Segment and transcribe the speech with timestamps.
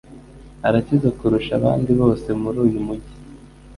[0.67, 3.13] Arakize kurusha abandi bose muri uyu mujyi.